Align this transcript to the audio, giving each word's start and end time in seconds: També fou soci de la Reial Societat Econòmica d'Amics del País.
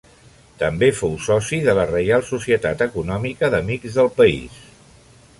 També 0.61 0.87
fou 0.99 1.11
soci 1.25 1.59
de 1.67 1.75
la 1.79 1.83
Reial 1.91 2.25
Societat 2.29 2.81
Econòmica 2.85 3.51
d'Amics 3.57 3.99
del 3.99 4.09
País. 4.21 4.57